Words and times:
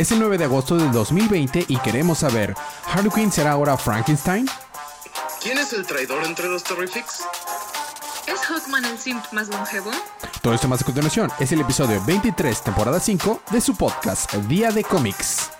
Es 0.00 0.10
el 0.12 0.18
9 0.18 0.38
de 0.38 0.44
agosto 0.44 0.78
del 0.78 0.90
2020 0.92 1.66
y 1.68 1.76
queremos 1.76 2.20
saber, 2.20 2.54
¿Harley 2.86 3.10
Quinn 3.10 3.30
será 3.30 3.50
ahora 3.50 3.76
Frankenstein? 3.76 4.48
¿Quién 5.42 5.58
es 5.58 5.74
el 5.74 5.84
traidor 5.84 6.24
entre 6.24 6.48
los 6.48 6.64
Terrifics? 6.64 7.20
¿Es 8.26 8.40
Hawkman 8.40 8.86
el 8.86 8.98
simp 8.98 9.22
más 9.32 9.48
longevo? 9.48 9.90
Todo 10.40 10.54
esto 10.54 10.68
más 10.68 10.80
a 10.80 10.86
continuación 10.86 11.30
es 11.38 11.52
el 11.52 11.60
episodio 11.60 12.02
23, 12.06 12.62
temporada 12.62 12.98
5 12.98 13.42
de 13.50 13.60
su 13.60 13.76
podcast 13.76 14.32
Día 14.48 14.72
de 14.72 14.84
Cómics. 14.84 15.50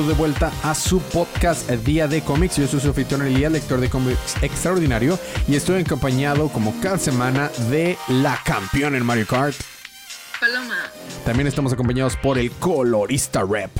Bienvenidos 0.00 0.18
de 0.18 0.22
vuelta 0.22 0.52
a 0.62 0.74
su 0.74 0.98
podcast 0.98 1.68
Día 1.68 2.08
de 2.08 2.22
Cómics. 2.22 2.56
Yo 2.56 2.66
soy 2.66 2.80
su 2.80 2.88
anfitrión 2.88 3.20
Elías, 3.20 3.52
lector 3.52 3.80
de 3.80 3.90
cómics 3.90 4.34
extraordinario, 4.40 5.18
y 5.46 5.56
estoy 5.56 5.82
acompañado 5.82 6.48
como 6.48 6.74
cada 6.80 6.96
semana 6.96 7.50
de 7.68 7.98
la 8.08 8.40
campeona 8.42 8.96
en 8.96 9.04
Mario 9.04 9.26
Kart. 9.26 9.54
Paloma. 10.40 10.90
También 11.26 11.46
estamos 11.48 11.74
acompañados 11.74 12.16
por 12.16 12.38
el 12.38 12.50
colorista 12.52 13.44
rep. 13.44 13.70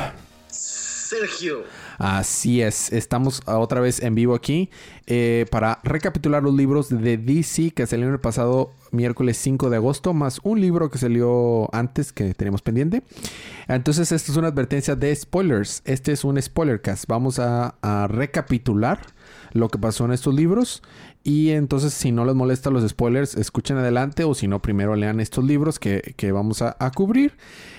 Sergio. 0.50 1.64
Así 2.00 2.62
es, 2.62 2.94
estamos 2.94 3.42
otra 3.44 3.82
vez 3.82 4.00
en 4.02 4.14
vivo 4.14 4.34
aquí 4.34 4.70
eh, 5.06 5.44
para 5.50 5.80
recapitular 5.84 6.42
los 6.42 6.54
libros 6.54 6.88
de 6.88 7.18
DC 7.18 7.72
que 7.72 7.86
salieron 7.86 8.14
el 8.14 8.20
pasado 8.20 8.70
miércoles 8.90 9.36
5 9.36 9.68
de 9.68 9.76
agosto, 9.76 10.14
más 10.14 10.40
un 10.42 10.62
libro 10.62 10.90
que 10.90 10.96
salió 10.96 11.68
antes 11.74 12.14
que 12.14 12.32
tenemos 12.32 12.62
pendiente. 12.62 13.02
Entonces, 13.68 14.12
esto 14.12 14.32
es 14.32 14.38
una 14.38 14.48
advertencia 14.48 14.96
de 14.96 15.14
spoilers. 15.14 15.82
Este 15.84 16.12
es 16.12 16.24
un 16.24 16.40
spoilercast. 16.40 17.04
Vamos 17.06 17.38
a, 17.38 17.74
a 17.82 18.08
recapitular 18.08 19.00
lo 19.52 19.68
que 19.68 19.78
pasó 19.78 20.06
en 20.06 20.12
estos 20.12 20.34
libros. 20.34 20.82
Y 21.22 21.50
entonces, 21.50 21.92
si 21.92 22.12
no 22.12 22.24
les 22.24 22.34
molesta 22.34 22.70
los 22.70 22.88
spoilers, 22.88 23.36
escuchen 23.36 23.76
adelante 23.76 24.24
o 24.24 24.34
si 24.34 24.48
no, 24.48 24.62
primero 24.62 24.96
lean 24.96 25.20
estos 25.20 25.44
libros 25.44 25.78
que, 25.78 26.14
que 26.16 26.32
vamos 26.32 26.62
a, 26.62 26.76
a 26.78 26.90
cubrir. 26.90 27.34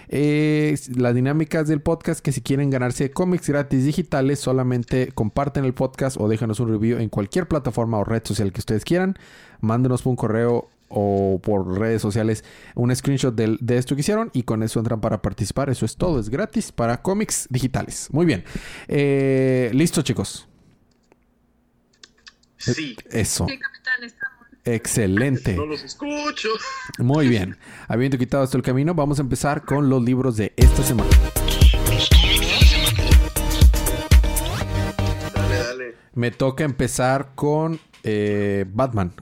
Eh, 0.10 0.78
las 0.96 1.16
dinámicas 1.16 1.68
del 1.68 1.82
podcast, 1.82 2.20
que 2.20 2.34
si 2.34 2.42
quieren 2.42 2.70
ganarse 2.70 3.12
cómics 3.12 3.48
gratis 3.48 3.86
digitales, 3.86 4.40
solamente 4.40 5.12
comparten 5.14 5.66
el 5.66 5.74
podcast 5.74 6.18
o 6.20 6.28
déjanos 6.28 6.60
un 6.60 6.70
review 6.70 7.00
en 7.00 7.10
cualquier 7.10 7.48
plataforma 7.48 7.98
o 7.98 8.04
red 8.04 8.22
social 8.24 8.52
que 8.52 8.60
ustedes 8.60 8.84
quieran. 8.84 9.16
Mándenos 9.62 10.06
un 10.06 10.16
correo 10.18 10.68
o 10.90 11.40
por 11.42 11.80
redes 11.80 12.02
sociales 12.02 12.44
un 12.76 12.94
screenshot 12.94 13.34
de, 13.34 13.58
de, 13.62 13.78
esto 13.78 13.96
que 13.96 14.02
hicieron 14.02 14.30
y 14.34 14.44
con 14.44 14.62
eso 14.62 14.80
entran 14.80 15.00
para 15.02 15.22
participar. 15.22 15.70
Eso 15.70 15.86
es 15.86 15.96
todo, 15.96 16.20
es 16.20 16.30
gratis 16.30 16.72
para 16.72 17.02
cómics 17.02 17.48
digitales. 17.50 18.10
Muy 18.12 18.26
bien. 18.26 18.44
Eh, 18.90 19.72
Listo, 19.74 20.02
chicos. 20.02 20.51
Sí. 22.62 22.96
Eso. 23.10 23.48
Sí, 23.48 23.58
capitán, 23.58 24.04
estamos. 24.04 24.48
Excelente. 24.64 25.56
No 25.56 25.66
los 25.66 25.84
escucho. 25.84 26.50
Muy 27.00 27.28
bien. 27.28 27.58
Habiendo 27.88 28.18
quitado 28.18 28.44
esto 28.44 28.58
el 28.58 28.64
camino, 28.64 28.94
vamos 28.94 29.18
a 29.20 29.24
empezar 29.24 29.66
con 29.66 29.90
los 29.90 30.04
libros 30.04 30.38
de 30.38 30.54
esta 30.56 30.84
semana. 30.84 31.10
Dale, 35.34 35.58
dale. 35.58 35.96
Me 36.14 36.30
toca 36.30 36.64
empezar 36.64 37.32
con 37.34 37.80
eh, 38.04 38.66
Batman, 38.72 39.14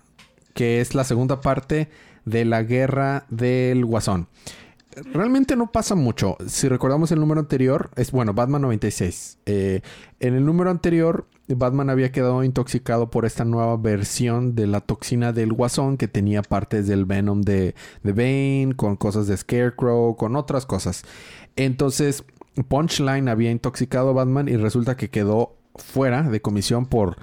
que 0.53 0.81
es 0.81 0.94
la 0.94 1.06
segunda 1.06 1.40
parte 1.40 1.90
de 2.26 2.44
la 2.44 2.64
guerra 2.64 3.26
del 3.30 3.86
Guasón. 3.86 4.28
Realmente 5.14 5.56
no 5.56 5.72
pasa 5.72 5.96
mucho. 5.96 6.36
Si 6.48 6.68
recordamos 6.68 7.12
el 7.12 7.20
número 7.20 7.40
anterior, 7.40 7.92
es 7.96 8.12
bueno, 8.12 8.34
Batman 8.34 8.64
96. 8.64 9.38
Eh, 9.46 9.81
en 10.20 10.36
el 10.36 10.46
número 10.46 10.70
anterior, 10.70 11.28
Batman 11.55 11.89
había 11.89 12.11
quedado 12.11 12.44
intoxicado 12.44 13.09
por 13.09 13.25
esta 13.25 13.45
nueva 13.45 13.75
versión 13.78 14.56
de 14.56 14.68
la 14.68 14.81
toxina 14.81 15.34
del 15.34 15.53
Guasón 15.53 15.97
que 15.97 16.07
tenía 16.07 16.41
partes 16.41 16.88
del 16.88 17.06
Venom 17.06 17.41
de, 17.41 17.75
de 18.03 18.13
Bane, 18.13 18.75
con 18.75 18.96
cosas 18.96 19.28
de 19.28 19.35
Scarecrow, 19.35 20.16
con 20.16 20.35
otras 20.35 20.66
cosas. 20.66 21.03
Entonces, 21.56 22.24
Punchline 22.68 23.29
había 23.29 23.51
intoxicado 23.51 24.09
a 24.09 24.13
Batman 24.13 24.47
y 24.47 24.57
resulta 24.57 24.97
que 24.97 25.09
quedó 25.09 25.56
fuera 25.75 26.24
de 26.24 26.41
comisión 26.41 26.85
por 26.85 27.18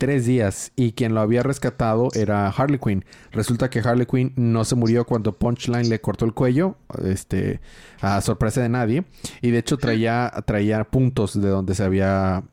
tres 0.00 0.24
días 0.24 0.72
y 0.76 0.92
quien 0.92 1.14
lo 1.14 1.20
había 1.20 1.42
rescatado 1.42 2.08
era 2.14 2.48
Harley 2.48 2.78
Quinn. 2.78 3.04
Resulta 3.32 3.68
que 3.68 3.80
Harley 3.80 4.06
Quinn 4.06 4.32
no 4.34 4.64
se 4.64 4.74
murió 4.74 5.04
cuando 5.04 5.36
Punchline 5.36 5.90
le 5.90 6.00
cortó 6.00 6.24
el 6.24 6.32
cuello, 6.32 6.76
este, 7.04 7.60
a 8.00 8.20
sorpresa 8.22 8.62
de 8.62 8.70
nadie. 8.70 9.04
Y 9.42 9.50
de 9.50 9.58
hecho 9.58 9.76
traía, 9.76 10.32
traía 10.46 10.84
puntos 10.84 11.40
de 11.40 11.50
donde 11.50 11.74
se 11.74 11.84
había 11.84 12.44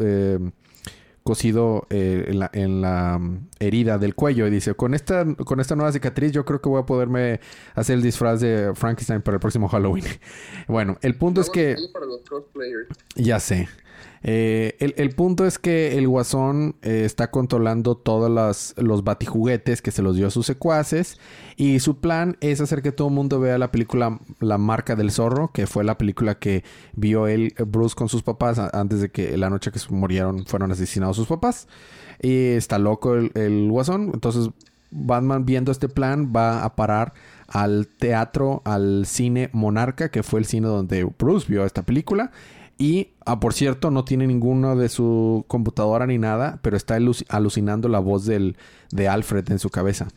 eh, 0.00 0.38
cosido 1.24 1.86
eh, 1.88 2.26
en, 2.28 2.38
la, 2.38 2.50
en, 2.52 2.80
la, 2.82 3.20
herida 3.58 3.98
del 3.98 4.14
cuello. 4.14 4.46
Y 4.46 4.50
dice, 4.50 4.74
con 4.74 4.94
esta, 4.94 5.24
con 5.44 5.58
esta 5.58 5.74
nueva 5.74 5.90
cicatriz 5.90 6.32
yo 6.32 6.44
creo 6.44 6.60
que 6.60 6.68
voy 6.68 6.82
a 6.82 6.86
poderme 6.86 7.40
hacer 7.74 7.96
el 7.96 8.02
disfraz 8.02 8.40
de 8.40 8.72
Frankenstein 8.74 9.22
para 9.22 9.36
el 9.36 9.40
próximo 9.40 9.66
Halloween. 9.68 10.04
bueno, 10.68 10.98
el 11.00 11.16
punto 11.16 11.40
es 11.40 11.50
que... 11.50 11.76
Ya 13.16 13.40
sé. 13.40 13.68
Eh, 14.26 14.76
el, 14.78 15.10
punto 15.10 15.44
es 15.44 15.58
que 15.58 15.98
el 15.98 16.08
Guasón 16.08 16.76
eh, 16.80 17.02
está 17.04 17.30
controlando 17.30 17.94
todos 17.94 18.30
los, 18.30 18.74
los 18.78 19.04
batijuguetes 19.04 19.82
que 19.82 19.90
se 19.90 20.00
los 20.00 20.16
dio 20.16 20.26
a 20.26 20.30
sus 20.30 20.46
secuaces. 20.46 21.18
Y 21.56 21.80
su 21.80 21.98
plan 21.98 22.36
es 22.40 22.60
hacer 22.60 22.80
que 22.80 22.90
todo 22.90 23.08
el 23.08 23.14
mundo 23.14 23.38
vea 23.38 23.58
la 23.58 23.70
película 23.70 24.18
La 24.40 24.56
marca 24.56 24.96
del 24.96 25.10
zorro, 25.10 25.52
que 25.52 25.66
fue 25.66 25.84
la 25.84 25.98
película 25.98 26.38
que 26.38 26.64
vio 26.94 27.26
él, 27.26 27.54
Bruce, 27.66 27.94
con 27.94 28.08
sus 28.08 28.22
papás 28.22 28.58
antes 28.58 29.00
de 29.00 29.10
que 29.10 29.36
la 29.36 29.50
noche 29.50 29.70
que 29.70 29.80
murieron 29.90 30.46
fueron 30.46 30.72
asesinados 30.72 31.16
sus 31.16 31.28
papás. 31.28 31.68
Y 32.22 32.52
está 32.52 32.78
loco 32.78 33.14
el, 33.14 33.30
el 33.34 33.68
Guasón. 33.70 34.10
Entonces, 34.14 34.48
Batman, 34.90 35.44
viendo 35.44 35.72
este 35.72 35.88
plan, 35.88 36.32
va 36.34 36.64
a 36.64 36.76
parar 36.76 37.12
al 37.48 37.88
teatro, 37.88 38.62
al 38.64 39.04
cine 39.06 39.50
Monarca, 39.52 40.10
que 40.10 40.22
fue 40.22 40.40
el 40.40 40.46
cine 40.46 40.68
donde 40.68 41.04
Bruce 41.04 41.46
vio 41.48 41.64
esta 41.64 41.82
película. 41.82 42.30
Y, 42.76 43.10
ah, 43.24 43.38
por 43.38 43.52
cierto, 43.54 43.90
no 43.90 44.04
tiene 44.04 44.26
ninguno 44.26 44.76
de 44.76 44.88
su 44.88 45.44
computadora 45.48 46.06
ni 46.06 46.18
nada, 46.18 46.58
pero 46.62 46.76
está 46.76 46.98
alucinando 47.28 47.88
la 47.88 48.00
voz 48.00 48.24
del, 48.26 48.56
de 48.90 49.08
Alfred 49.08 49.50
en 49.50 49.58
su 49.58 49.70
cabeza. 49.70 50.08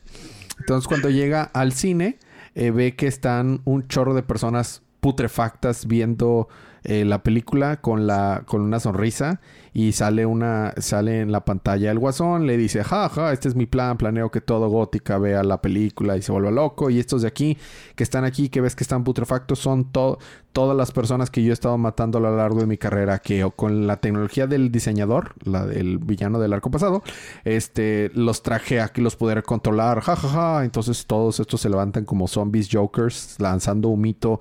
Entonces, 0.59 0.87
cuando 0.87 1.09
llega 1.09 1.43
al 1.43 1.71
cine, 1.73 2.17
eh, 2.55 2.71
ve 2.71 2.95
que 2.95 3.07
están 3.07 3.61
un 3.65 3.87
chorro 3.87 4.15
de 4.15 4.23
personas 4.23 4.81
putrefactas 4.99 5.85
viendo 5.85 6.47
eh, 6.87 7.03
la 7.03 7.21
película 7.21 7.81
con, 7.81 8.07
la, 8.07 8.43
con 8.45 8.61
una 8.61 8.79
sonrisa 8.79 9.41
y 9.73 9.91
sale 9.91 10.25
una 10.25 10.73
sale 10.77 11.19
en 11.19 11.33
la 11.33 11.43
pantalla 11.43 11.91
el 11.91 11.99
guasón, 11.99 12.47
le 12.47 12.55
dice, 12.55 12.81
jaja, 12.81 13.09
ja, 13.09 13.33
este 13.33 13.49
es 13.49 13.55
mi 13.55 13.65
plan, 13.65 13.97
planeo 13.97 14.31
que 14.31 14.39
todo 14.39 14.69
gótica 14.69 15.17
vea 15.17 15.43
la 15.43 15.61
película 15.61 16.15
y 16.15 16.21
se 16.21 16.31
vuelva 16.31 16.49
loco 16.49 16.89
y 16.89 16.99
estos 16.99 17.23
de 17.23 17.27
aquí 17.27 17.57
que 17.95 18.03
están 18.03 18.23
aquí, 18.23 18.47
que 18.47 18.61
ves 18.61 18.73
que 18.73 18.85
están 18.85 19.03
putrefactos, 19.03 19.59
son 19.59 19.91
to 19.91 20.17
todas 20.53 20.77
las 20.77 20.91
personas 20.93 21.29
que 21.29 21.43
yo 21.43 21.51
he 21.51 21.53
estado 21.53 21.77
matando 21.77 22.19
a 22.19 22.21
lo 22.21 22.35
largo 22.35 22.61
de 22.61 22.67
mi 22.67 22.77
carrera, 22.77 23.19
que 23.19 23.47
con 23.55 23.85
la 23.85 23.97
tecnología 23.97 24.47
del 24.47 24.71
diseñador, 24.71 25.35
la 25.43 25.65
del 25.65 25.99
villano 25.99 26.39
del 26.39 26.53
arco 26.53 26.71
pasado, 26.71 27.03
este, 27.43 28.11
los 28.15 28.43
traje 28.43 28.79
aquí, 28.79 29.01
los 29.01 29.17
poder 29.17 29.43
controlar, 29.43 29.99
jajaja, 29.99 30.27
ja, 30.29 30.55
ja. 30.57 30.63
entonces 30.63 31.05
todos 31.05 31.39
estos 31.41 31.59
se 31.59 31.69
levantan 31.69 32.05
como 32.05 32.29
zombies 32.29 32.69
jokers, 32.71 33.35
lanzando 33.39 33.89
un 33.89 33.99
mito 33.99 34.39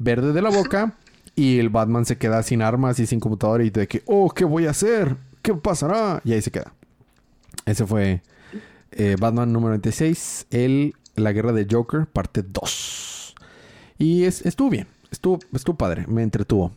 verde 0.00 0.32
de 0.32 0.42
la 0.42 0.50
boca. 0.50 0.94
Y 1.36 1.58
el 1.58 1.68
Batman 1.68 2.04
se 2.04 2.18
queda 2.18 2.42
sin 2.42 2.62
armas 2.62 2.98
y 2.98 3.06
sin 3.06 3.20
computadora 3.20 3.64
y 3.64 3.70
de 3.70 3.86
que, 3.86 4.02
oh, 4.06 4.30
¿qué 4.30 4.44
voy 4.44 4.66
a 4.66 4.70
hacer? 4.70 5.16
¿Qué 5.42 5.54
pasará? 5.54 6.20
Y 6.24 6.32
ahí 6.32 6.42
se 6.42 6.50
queda. 6.50 6.72
Ese 7.66 7.86
fue 7.86 8.22
eh, 8.92 9.16
Batman 9.18 9.52
número 9.52 9.70
26, 9.70 10.46
el, 10.50 10.94
La 11.16 11.32
Guerra 11.32 11.52
de 11.52 11.66
Joker, 11.70 12.06
parte 12.06 12.42
2. 12.42 13.34
Y 13.98 14.24
es, 14.24 14.44
estuvo 14.44 14.70
bien, 14.70 14.86
estuvo, 15.10 15.38
estuvo 15.52 15.76
padre, 15.76 16.06
me 16.08 16.22
entretuvo. 16.22 16.72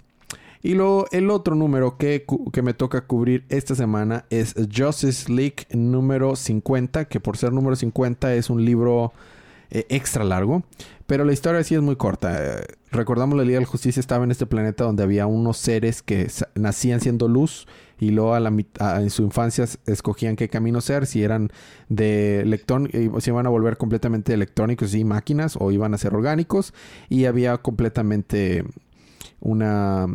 Y 0.61 0.75
lo, 0.75 1.07
el 1.11 1.29
otro 1.29 1.55
número 1.55 1.97
que, 1.97 2.25
que, 2.53 2.61
me 2.61 2.73
toca 2.73 3.01
cubrir 3.01 3.43
esta 3.49 3.75
semana 3.75 4.23
es 4.29 4.55
Justice 4.73 5.29
League 5.29 5.67
número 5.71 6.37
50, 6.37 7.05
que 7.05 7.19
por 7.19 7.35
ser 7.35 7.51
número 7.51 7.75
50 7.75 8.33
es 8.35 8.49
un 8.49 8.63
libro 8.63 9.11
eh, 9.71 9.85
extra 9.89 10.23
largo. 10.23 10.63
Pero 11.05 11.25
la 11.25 11.33
historia 11.33 11.63
sí 11.65 11.75
es 11.75 11.81
muy 11.81 11.97
corta. 11.97 12.61
Recordamos 12.93 13.37
la 13.37 13.43
Liga 13.43 13.57
de 13.57 13.65
la 13.65 13.69
Justicia 13.69 13.99
estaba 13.99 14.23
en 14.23 14.31
este 14.31 14.45
planeta 14.45 14.83
donde 14.83 15.03
había 15.03 15.25
unos 15.25 15.57
seres 15.57 16.01
que 16.01 16.29
nacían 16.55 17.01
siendo 17.01 17.27
luz 17.27 17.67
y 17.99 18.11
luego 18.11 18.33
a 18.33 18.39
la, 18.39 18.49
en 18.49 19.09
su 19.09 19.23
infancia 19.23 19.65
escogían 19.85 20.35
qué 20.35 20.49
camino 20.49 20.81
ser, 20.81 21.05
si 21.05 21.23
eran 21.23 21.51
de 21.89 22.41
electrón, 22.41 22.89
si 23.19 23.29
iban 23.29 23.45
a 23.45 23.49
volver 23.49 23.77
completamente 23.77 24.33
electrónicos 24.33 24.93
y 24.93 25.03
máquinas 25.03 25.57
o 25.59 25.71
iban 25.71 25.93
a 25.93 25.97
ser 25.97 26.13
orgánicos 26.15 26.73
y 27.09 27.25
había 27.25 27.57
completamente 27.57 28.63
una 29.39 30.07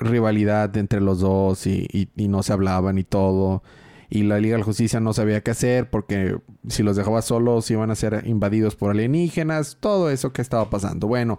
rivalidad 0.00 0.76
entre 0.76 1.00
los 1.00 1.20
dos 1.20 1.66
y, 1.66 2.08
y 2.16 2.28
no 2.28 2.42
se 2.42 2.52
hablaban 2.52 2.98
y 2.98 3.04
todo. 3.04 3.62
Y 4.10 4.24
la 4.24 4.40
Liga 4.40 4.54
de 4.54 4.58
la 4.58 4.64
Justicia 4.64 4.98
no 4.98 5.12
sabía 5.12 5.40
qué 5.40 5.52
hacer 5.52 5.88
porque 5.88 6.36
si 6.68 6.82
los 6.82 6.96
dejaba 6.96 7.22
solos 7.22 7.70
iban 7.70 7.92
a 7.92 7.94
ser 7.94 8.24
invadidos 8.26 8.74
por 8.74 8.90
alienígenas, 8.90 9.78
todo 9.78 10.10
eso 10.10 10.32
que 10.32 10.42
estaba 10.42 10.68
pasando. 10.68 11.06
Bueno, 11.06 11.38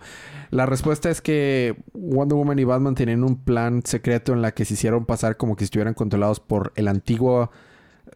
la 0.52 0.66
respuesta 0.66 1.10
es 1.10 1.22
que 1.22 1.76
Wonder 1.94 2.38
Woman 2.38 2.60
y 2.60 2.64
Batman 2.64 2.96
tenían 2.96 3.26
un 3.26 3.36
plan 3.36 3.82
secreto 3.84 4.32
en 4.32 4.42
la 4.42 4.54
que 4.54 4.64
se 4.64 4.76
hicieron 4.76 5.06
pasar 5.06 5.36
como 5.36 5.58
que 5.58 5.66
estuvieran 5.66 5.94
controlados 5.94 6.40
por 6.40 6.72
el 6.76 6.88
antiguo 6.88 7.52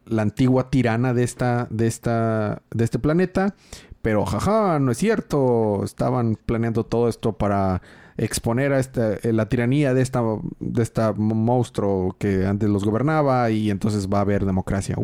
la 0.06 0.22
antigua 0.22 0.69
tirana 0.69 1.13
de 1.13 1.24
esta 1.24 1.68
de 1.69 1.88
esta 1.88 2.62
de 2.72 2.84
este 2.84 3.00
planeta, 3.00 3.56
pero 4.02 4.25
jaja, 4.25 4.80
no 4.80 4.92
es 4.92 4.98
cierto, 4.98 5.84
estaban 5.84 6.38
planeando 6.46 6.86
todo 6.86 7.10
esto 7.10 7.34
para 7.34 7.81
exponer 8.17 8.71
a 8.71 8.79
esta, 8.79 9.15
eh, 9.15 9.33
la 9.33 9.50
tiranía 9.50 9.94
de 9.94 10.01
esta, 10.01 10.21
de 10.59 10.83
esta 10.83 11.13
monstruo 11.13 12.15
que 12.17 12.45
antes 12.45 12.69
los 12.69 12.85
gobernaba 12.85 13.50
y 13.50 13.69
entonces 13.69 14.07
va 14.07 14.19
a 14.19 14.21
haber 14.21 14.45
democracia. 14.45 14.95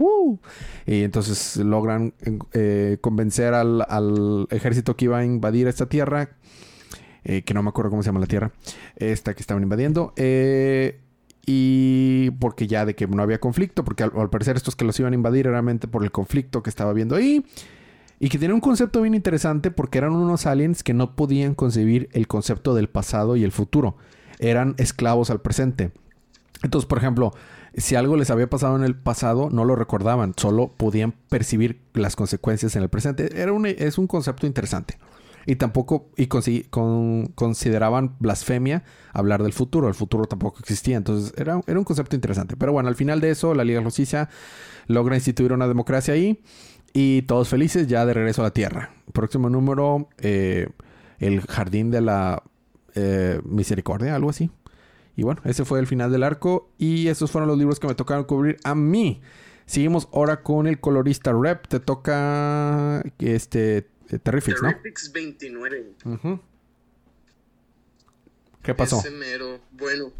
Y 0.85 1.03
entonces 1.03 1.57
logran 1.57 2.13
eh, 2.53 2.97
convencer 3.01 3.53
al, 3.53 3.85
al, 3.87 4.47
ejército 4.49 4.95
que 4.95 5.05
iba 5.05 5.19
a 5.19 5.25
invadir 5.25 5.67
esta 5.67 5.87
tierra, 5.87 6.29
eh, 7.23 7.41
que 7.43 7.53
no 7.53 7.63
me 7.63 7.69
acuerdo 7.69 7.91
cómo 7.91 8.01
se 8.01 8.07
llama 8.07 8.21
la 8.21 8.27
tierra, 8.27 8.51
esta 8.95 9.33
que 9.33 9.41
estaban 9.41 9.63
invadiendo. 9.63 10.13
y 11.45 12.29
porque 12.39 12.67
ya 12.67 12.85
de 12.85 12.95
que 12.95 13.07
no 13.07 13.23
había 13.23 13.39
conflicto, 13.39 13.83
porque 13.83 14.03
al, 14.03 14.29
parecer 14.29 14.55
estos 14.55 14.75
que 14.75 14.85
los 14.85 14.97
iban 14.99 15.11
a 15.11 15.15
invadir 15.15 15.47
era 15.47 15.53
realmente 15.53 15.87
por 15.87 16.03
el 16.03 16.11
conflicto 16.11 16.63
que 16.63 16.69
estaba 16.69 16.91
habiendo 16.91 17.15
ahí. 17.15 17.43
Que 18.29 18.37
tiene 18.37 18.53
un 18.53 18.61
concepto 18.61 19.01
bien 19.01 19.15
interesante 19.15 19.71
porque 19.71 19.97
eran 19.97 20.13
unos 20.13 20.45
aliens 20.45 20.83
que 20.83 20.93
no 20.93 21.15
podían 21.15 21.55
concebir 21.55 22.07
el 22.13 22.27
concepto 22.27 22.75
del 22.75 22.87
pasado 22.87 23.35
y 23.35 23.43
el 23.43 23.51
futuro. 23.51 23.97
Eran 24.39 24.75
esclavos 24.77 25.31
al 25.31 25.41
presente. 25.41 25.91
Entonces, 26.63 26.87
por 26.87 26.99
ejemplo, 26.99 27.33
si 27.75 27.95
algo 27.95 28.17
les 28.17 28.29
había 28.29 28.49
pasado 28.49 28.75
en 28.75 28.83
el 28.83 28.95
pasado, 28.95 29.49
no 29.49 29.65
lo 29.65 29.75
recordaban, 29.75 30.33
solo 30.37 30.73
podían 30.75 31.13
percibir 31.29 31.81
las 31.93 32.15
consecuencias 32.15 32.75
en 32.75 32.83
el 32.83 32.89
presente. 32.89 33.41
Era 33.41 33.53
un, 33.53 33.65
es 33.65 33.97
un 33.97 34.07
concepto 34.07 34.45
interesante. 34.45 34.97
Y 35.47 35.55
tampoco 35.55 36.09
y 36.17 36.27
con, 36.27 36.43
con, 36.69 37.27
consideraban 37.33 38.15
blasfemia 38.19 38.83
hablar 39.11 39.41
del 39.41 39.53
futuro. 39.53 39.87
El 39.87 39.95
futuro 39.95 40.25
tampoco 40.25 40.59
existía. 40.59 40.97
Entonces 40.97 41.33
era, 41.37 41.59
era 41.65 41.79
un 41.79 41.85
concepto 41.85 42.15
interesante. 42.15 42.55
Pero 42.55 42.73
bueno, 42.73 42.89
al 42.89 42.95
final 42.95 43.21
de 43.21 43.31
eso, 43.31 43.55
la 43.55 43.63
Liga 43.63 43.81
Justicia 43.81 44.29
logra 44.85 45.15
instituir 45.15 45.53
una 45.53 45.67
democracia 45.67 46.13
ahí. 46.13 46.43
Y 46.93 47.23
todos 47.23 47.49
felices 47.49 47.87
ya 47.87 48.05
de 48.05 48.13
regreso 48.13 48.41
a 48.41 48.45
la 48.45 48.51
Tierra. 48.51 48.93
Próximo 49.13 49.49
número, 49.49 50.09
eh, 50.17 50.69
el 51.19 51.41
Jardín 51.41 51.91
de 51.91 52.01
la 52.01 52.43
eh, 52.95 53.39
Misericordia, 53.45 54.15
algo 54.15 54.29
así. 54.29 54.51
Y 55.15 55.23
bueno, 55.23 55.41
ese 55.45 55.65
fue 55.65 55.79
el 55.79 55.87
final 55.87 56.11
del 56.11 56.23
arco. 56.23 56.69
Y 56.77 57.07
esos 57.07 57.31
fueron 57.31 57.47
los 57.47 57.57
libros 57.57 57.79
que 57.79 57.87
me 57.87 57.95
tocaron 57.95 58.25
cubrir 58.25 58.57
a 58.63 58.75
mí. 58.75 59.21
Seguimos 59.65 60.09
ahora 60.11 60.41
con 60.41 60.67
el 60.67 60.79
colorista 60.79 61.31
Rep. 61.31 61.67
Te 61.67 61.79
toca 61.79 63.03
este 63.19 63.87
Terrifix, 64.23 64.61
¿no? 64.61 64.69
Terrifix 64.69 65.11
29. 65.11 65.93
Uh 66.05 66.09
-huh. 66.09 66.39
¿Qué 68.61 68.75
pasó? 68.75 68.99
Ese 68.99 69.11
mero. 69.11 69.59
Bueno. 69.71 70.11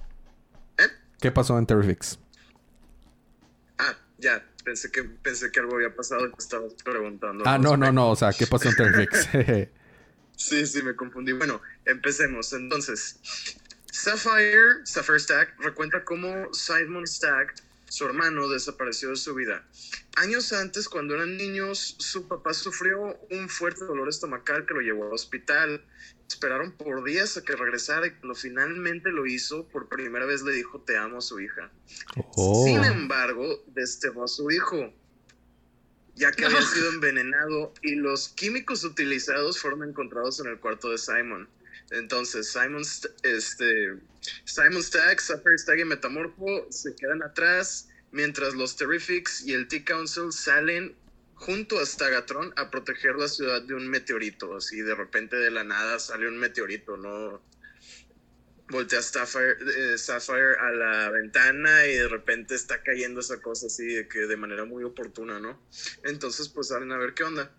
¿Eh? 0.78 0.88
¿Qué 1.20 1.32
pasó 1.32 1.58
en 1.58 1.66
Terrifix? 1.66 2.20
Ah, 3.78 3.96
ya. 4.18 4.44
Pensé 4.64 4.92
que, 4.92 5.04
pensé 5.04 5.52
que 5.52 5.60
algo 5.60 5.76
había 5.76 5.96
pasado 5.96 6.28
y 6.28 6.32
te 6.32 6.38
estabas 6.38 6.74
preguntando. 6.84 7.44
Ah, 7.48 7.58
no, 7.58 7.78
no, 7.78 7.92
no. 7.92 8.12
O 8.12 8.16
sea, 8.16 8.32
¿qué 8.32 8.48
pasó 8.48 8.70
en 8.70 8.76
Terrifix? 8.76 9.30
sí, 10.36 10.66
sí, 10.68 10.84
me 10.84 10.96
confundí. 10.96 11.32
Bueno, 11.34 11.62
empecemos. 11.86 12.54
Entonces, 12.54 13.20
Sapphire, 13.92 14.86
Sapphire 14.86 15.20
Stack, 15.20 15.60
recuenta 15.60 16.04
cómo 16.04 16.54
Simon 16.54 17.06
Stack, 17.08 17.56
su 17.90 18.06
hermano, 18.06 18.48
desapareció 18.48 19.10
de 19.10 19.18
su 19.18 19.36
vida. 19.36 19.66
Años 20.16 20.54
antes, 20.54 20.88
cuando 20.88 21.16
eran 21.16 21.38
niños, 21.38 21.96
su 22.00 22.28
papá 22.28 22.54
sufrió 22.54 23.20
un 23.30 23.50
fuerte 23.50 23.86
dolor 23.86 24.08
estomacal 24.08 24.66
que 24.66 24.74
lo 24.74 24.82
llevó 24.82 25.08
al 25.08 25.14
hospital. 25.14 25.84
Esperaron 26.32 26.72
por 26.72 27.04
días 27.04 27.36
a 27.36 27.44
que 27.44 27.58
regresara 27.58 28.08
y 28.08 28.12
cuando 28.12 28.36
finalmente 28.36 29.12
lo 29.12 29.26
hizo, 29.26 29.68
por 29.68 29.90
primera 29.90 30.26
vez 30.26 30.44
le 30.44 30.54
dijo 30.54 30.80
te 30.80 30.98
amo 30.98 31.18
a 31.18 31.22
su 31.22 31.42
hija. 31.42 31.70
Oh. 32.16 32.64
Sin 32.66 32.82
embargo, 32.86 33.62
desterró 33.68 34.24
a 34.24 34.28
su 34.30 34.50
hijo, 34.50 34.94
ya 36.16 36.32
que 36.32 36.46
había 36.46 36.62
sido 36.62 36.90
envenenado 36.90 37.74
y 37.82 37.96
los 37.96 38.30
químicos 38.30 38.86
utilizados 38.86 39.60
fueron 39.60 39.84
encontrados 39.84 40.40
en 40.40 40.48
el 40.48 40.58
cuarto 40.58 40.90
de 40.90 40.98
Simon. 40.98 41.50
Entonces, 41.90 42.50
Simon, 42.50 42.84
este, 43.24 44.00
Simon 44.46 44.82
Stack, 44.82 45.20
Sapphire 45.20 45.58
Stack 45.58 45.80
y 45.80 45.86
Metamorfo 45.86 46.68
se 46.70 46.96
quedan 46.96 47.24
atrás, 47.24 47.90
mientras 48.12 48.54
los 48.54 48.78
Terrifics 48.78 49.46
y 49.46 49.52
el 49.52 49.68
T-Council 49.68 50.32
salen 50.32 50.96
junto 51.42 51.80
a 51.80 51.86
Stagatron 51.86 52.54
a 52.56 52.70
proteger 52.70 53.16
la 53.16 53.28
ciudad 53.28 53.64
de 53.64 53.74
un 53.74 53.88
meteorito. 53.88 54.56
Así 54.56 54.82
de 54.82 54.94
repente 54.94 55.36
de 55.36 55.50
la 55.50 55.64
nada 55.64 56.00
sale 56.00 56.28
un 56.28 56.38
meteorito, 56.38 56.98
¿no? 56.98 57.42
Voltea 58.70 59.02
Sapphire, 59.02 59.58
eh, 59.76 59.98
Sapphire 59.98 60.56
a 60.60 60.72
la 60.72 61.10
ventana 61.10 61.86
y 61.88 61.96
de 61.96 62.08
repente 62.08 62.56
está 62.56 62.82
cayendo 62.84 63.20
esa 63.20 63.42
cosa 63.42 63.68
así 63.68 63.86
de 63.86 64.08
que 64.08 64.20
de 64.20 64.38
manera 64.38 64.66
muy 64.66 64.84
oportuna, 64.84 65.40
¿no? 65.40 65.60
Entonces 66.04 66.48
pues 66.48 66.68
salen 66.68 66.92
a 66.92 66.98
ver 66.98 67.14
qué 67.14 67.24
onda. 67.24 67.52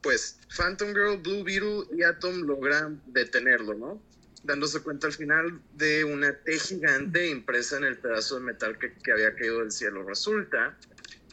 Pues 0.00 0.40
Phantom 0.56 0.88
Girl, 0.88 1.18
Blue 1.18 1.44
Beetle 1.44 1.84
y 1.96 2.02
Atom 2.02 2.42
logran 2.42 3.02
detenerlo, 3.06 3.74
¿no? 3.74 4.02
Dándose 4.42 4.80
cuenta 4.80 5.06
al 5.06 5.12
final 5.12 5.60
de 5.74 6.02
una 6.04 6.32
T 6.32 6.58
gigante 6.58 7.28
impresa 7.28 7.76
en 7.76 7.84
el 7.84 7.98
pedazo 7.98 8.36
de 8.36 8.40
metal 8.40 8.78
que, 8.78 8.94
que 8.94 9.12
había 9.12 9.34
caído 9.34 9.60
del 9.60 9.70
cielo. 9.70 10.02
Resulta 10.02 10.76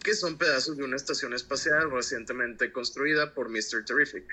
que 0.04 0.14
son 0.14 0.38
pedazos 0.38 0.78
de 0.78 0.84
una 0.84 0.96
estación 0.96 1.34
espacial 1.34 1.90
recientemente 1.90 2.72
construida 2.72 3.34
por 3.34 3.50
Mr. 3.50 3.86
Terrific. 3.86 4.26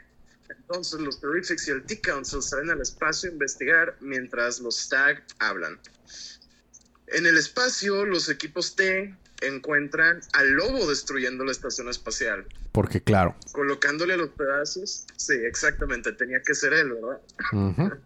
Entonces 0.48 1.00
los 1.00 1.20
Terrifics 1.20 1.68
y 1.68 1.70
el 1.70 1.84
T-Council 1.84 2.42
salen 2.42 2.70
al 2.70 2.80
espacio 2.80 3.30
a 3.30 3.32
investigar 3.32 3.96
mientras 4.00 4.60
los 4.60 4.78
Stag 4.78 5.24
hablan. 5.38 5.78
En 7.06 7.26
el 7.26 7.36
espacio, 7.36 8.04
los 8.04 8.28
equipos 8.28 8.76
T 8.76 9.14
encuentran 9.42 10.20
al 10.32 10.50
lobo 10.50 10.88
destruyendo 10.88 11.44
la 11.44 11.52
estación 11.52 11.88
espacial. 11.88 12.46
Porque 12.72 13.02
claro. 13.02 13.36
Colocándole 13.52 14.16
los 14.16 14.30
pedazos. 14.30 15.06
Sí, 15.16 15.34
exactamente, 15.34 16.12
tenía 16.12 16.42
que 16.42 16.54
ser 16.54 16.72
él, 16.72 16.92
¿verdad? 16.92 17.20
Uh 17.52 17.56
-huh. 17.76 18.00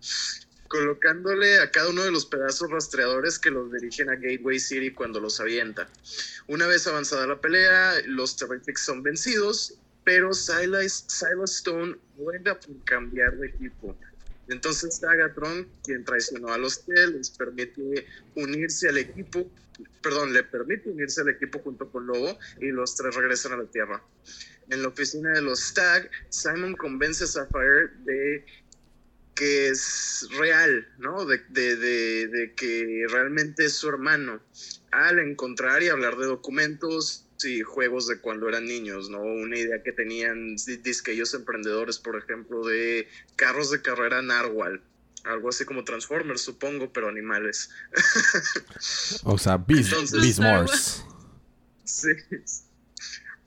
Colocándole 0.69 1.61
a 1.61 1.71
cada 1.71 1.91
uno 1.91 2.03
de 2.03 2.11
los 2.11 2.27
pedazos 2.27 2.71
rastreadores 2.71 3.39
que 3.39 3.51
los 3.51 3.73
dirigen 3.73 4.11
a 4.11 4.17
Gateway 4.17 4.59
City 4.59 4.93
cuando 4.93 5.21
los 5.21 5.41
avienta. 5.41 5.89
Una 6.47 6.67
vez 6.67 6.87
avanzada 6.87 7.27
la 7.27 7.41
pelea, 7.41 7.95
los 8.07 8.37
Terrifics 8.37 8.85
son 8.85 9.03
vencidos, 9.03 9.79
pero 10.05 10.33
Silas, 10.33 11.07
Stone 11.45 11.97
vuelve 12.17 12.51
a 12.51 12.59
cambiar 12.85 13.37
de 13.37 13.49
equipo. 13.49 13.97
Entonces 14.49 15.01
Tagatron, 15.01 15.67
quien 15.85 16.05
traicionó 16.05 16.53
a 16.53 16.59
los 16.59 16.85
T, 16.85 16.93
les 17.09 17.31
permite 17.31 18.07
unirse 18.35 18.89
al 18.91 18.99
equipo, 18.99 19.51
perdón, 20.03 20.35
le 20.35 20.43
permite 20.45 20.91
unirse 20.91 21.23
al 21.23 21.31
equipo 21.31 21.61
junto 21.61 21.91
con 21.91 22.07
Lobo 22.07 22.39
y 22.61 22.67
los 22.67 22.95
tres 22.95 23.15
regresan 23.15 23.53
a 23.53 23.57
la 23.57 23.65
Tierra. 23.65 24.03
En 24.71 24.83
la 24.83 24.89
oficina 24.89 25.31
de 25.31 25.43
los 25.43 25.61
Stag, 25.61 26.11
Simon 26.29 26.75
convence 26.75 27.25
a 27.25 27.27
Sapphire 27.27 27.91
de 28.05 28.45
que 29.35 29.69
es 29.69 30.29
real, 30.39 30.89
¿no? 30.99 31.25
De, 31.25 31.43
de, 31.49 31.77
de, 31.77 32.29
de, 32.29 32.55
que 32.55 33.05
realmente 33.09 33.67
es 33.67 33.75
su 33.75 33.89
hermano. 33.89 34.41
Al 34.93 35.19
encontrar 35.19 35.83
y 35.83 35.89
hablar 35.89 36.17
de 36.17 36.27
documentos 36.27 37.27
y 37.43 37.63
juegos 37.63 38.07
de 38.07 38.21
cuando 38.21 38.49
eran 38.49 38.65
niños, 38.65 39.11
¿no? 39.11 39.21
Una 39.21 39.59
idea 39.59 39.83
que 39.83 39.93
tenían 39.93 40.57
disquellos 40.83 41.35
emprendedores, 41.35 41.99
por 41.99 42.17
ejemplo, 42.17 42.65
de 42.65 43.09
carros 43.37 43.71
de 43.71 43.83
carrera 43.83 44.23
Narwhal. 44.23 44.81
Algo 45.25 45.49
así 45.49 45.65
como 45.65 45.85
Transformers, 45.85 46.43
supongo, 46.43 46.93
pero 46.93 47.09
animales. 47.09 47.71
o 49.25 49.39
sea, 49.39 49.57
Beastmores. 49.57 51.05
Sí. 51.87 52.09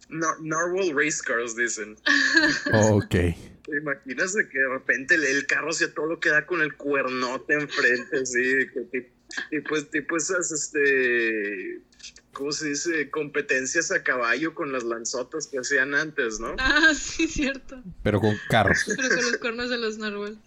No, 0.10 0.28
Narwhal 0.40 0.96
Race 0.96 1.22
Cars, 1.24 1.56
dicen. 1.56 1.98
ok. 2.74 3.10
¿Te 3.10 3.78
imaginas 3.78 4.34
de 4.34 4.48
que 4.48 4.58
de 4.58 4.70
repente 4.70 5.16
el, 5.16 5.26
el 5.26 5.46
carro 5.46 5.70
hacía 5.70 5.94
todo 5.94 6.06
lo 6.06 6.20
que 6.20 6.30
da 6.30 6.46
con 6.46 6.62
el 6.62 6.76
cuernote 6.76 7.54
enfrente, 7.54 8.18
así? 8.18 8.42
Que, 8.92 9.12
y 9.52 9.60
pues, 9.62 9.90
tipo 9.90 10.18
esas, 10.18 10.52
este, 10.52 11.82
¿cómo 12.32 12.52
se 12.52 12.70
dice? 12.70 13.10
Competencias 13.10 13.92
a 13.92 14.04
caballo 14.04 14.54
con 14.54 14.72
las 14.72 14.84
lanzotas 14.84 15.48
que 15.48 15.60
hacían 15.60 15.94
antes, 15.94 16.40
¿no? 16.40 16.56
Ah, 16.60 16.94
sí, 16.96 17.28
cierto. 17.28 17.84
Pero 18.04 18.22
con 18.22 18.36
carros. 18.50 18.84
Pero 18.88 19.10
con 19.10 19.18
los 19.18 19.38
cuernos 19.38 19.70
de 19.70 19.78
los 19.78 19.98
narwhal. 19.98 20.38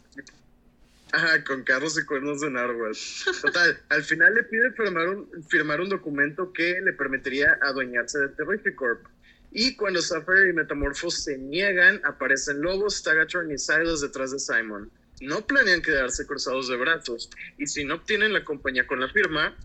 Ajá, 1.12 1.42
con 1.44 1.64
carros 1.64 1.98
y 1.98 2.04
cuernos 2.06 2.40
de 2.40 2.50
narwhal. 2.50 2.96
Total, 3.42 3.82
al 3.88 4.04
final 4.04 4.34
le 4.34 4.44
pide 4.44 4.70
firmar 4.72 5.08
un, 5.08 5.28
firmar 5.48 5.80
un 5.80 5.88
documento 5.88 6.52
que 6.52 6.80
le 6.80 6.92
permitiría 6.92 7.58
adueñarse 7.62 8.18
de 8.20 8.28
Terrific 8.28 8.76
Corp. 8.76 9.04
Y 9.52 9.74
cuando 9.74 10.00
Sapphire 10.00 10.50
y 10.50 10.52
Metamorpho 10.52 11.10
se 11.10 11.36
niegan, 11.36 12.00
aparecen 12.04 12.60
Lobos, 12.62 13.02
Tagatron 13.02 13.50
y 13.50 13.58
Silas 13.58 14.00
detrás 14.00 14.30
de 14.30 14.38
Simon. 14.38 14.90
No 15.20 15.46
planean 15.46 15.82
quedarse 15.82 16.26
cruzados 16.26 16.68
de 16.68 16.76
brazos, 16.76 17.30
y 17.58 17.66
si 17.66 17.84
no 17.84 17.96
obtienen 17.96 18.32
la 18.32 18.44
compañía 18.44 18.86
con 18.86 19.00
la 19.00 19.08
firma, 19.08 19.56